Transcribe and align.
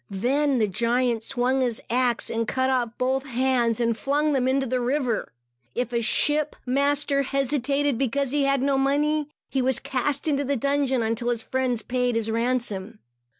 Then 0.09 0.57
the 0.57 0.67
giant 0.67 1.21
swung 1.21 1.61
his 1.61 1.79
axe 1.87 2.31
and 2.31 2.47
cut 2.47 2.71
off 2.71 2.89
both 2.97 3.23
hands, 3.23 3.79
and 3.79 3.95
flung 3.95 4.33
them 4.33 4.47
into 4.47 4.65
the 4.65 4.79
river. 4.79 5.31
If 5.75 5.93
a 5.93 6.01
ship 6.01 6.55
master 6.65 7.21
hesitated, 7.21 7.99
because 7.99 8.31
he 8.31 8.45
had 8.45 8.63
no 8.63 8.79
money, 8.79 9.29
he 9.51 9.61
was 9.61 9.77
cast 9.79 10.27
into 10.27 10.51
a 10.51 10.55
dungeon, 10.55 11.03
until 11.03 11.29
his 11.29 11.43
friends 11.43 11.83
paid 11.83 12.15
his 12.15 12.31
ransom. 12.31 12.97